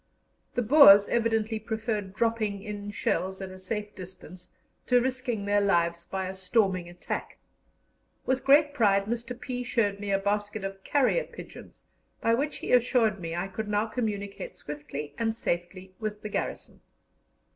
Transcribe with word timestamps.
The 0.55 0.63
Boers 0.63 1.07
evidently 1.09 1.59
preferred 1.59 2.15
dropping 2.15 2.63
in 2.63 2.89
shells 2.89 3.39
at 3.39 3.51
a 3.51 3.59
safe 3.59 3.93
distance 3.93 4.49
to 4.87 4.99
risking 4.99 5.45
their 5.45 5.61
lives 5.61 6.05
by 6.05 6.27
a 6.27 6.33
storming 6.33 6.89
attack. 6.89 7.37
With 8.25 8.43
great 8.43 8.73
pride 8.73 9.05
Mr. 9.05 9.39
P. 9.39 9.63
showed 9.63 9.99
me 9.99 10.09
a 10.09 10.17
basket 10.17 10.63
of 10.63 10.83
carrier 10.83 11.25
pigeons, 11.25 11.83
by 12.19 12.33
which 12.33 12.55
he 12.57 12.71
assured 12.71 13.19
me 13.19 13.35
I 13.35 13.47
could 13.47 13.67
now 13.67 13.85
communicate 13.85 14.55
swiftly 14.55 15.13
and 15.19 15.35
safely 15.35 15.93
with 15.99 16.23
the 16.23 16.29
garrison. 16.29 16.81